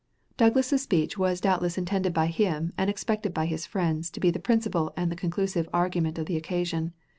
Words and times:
Douglas's 0.35 0.81
speech 0.81 1.15
was 1.19 1.39
doubtless 1.41 1.77
intended 1.77 2.11
by 2.11 2.25
him 2.25 2.73
and 2.75 2.89
expected 2.89 3.35
by 3.35 3.45
his 3.45 3.67
friends 3.67 4.09
to 4.09 4.19
be 4.19 4.31
the 4.31 4.39
principal 4.39 4.91
and 4.97 5.11
the 5.11 5.15
conclusive 5.15 5.69
argument 5.71 6.17
of 6.17 6.25
the 6.25 6.37
occasion. 6.37 6.93